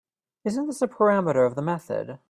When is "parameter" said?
0.87-1.45